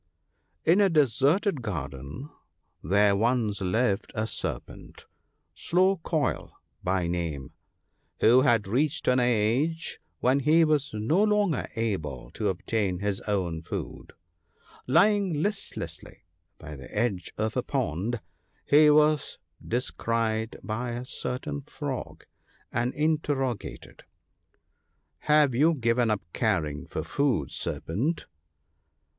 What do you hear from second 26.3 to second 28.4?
caring for food, Serpent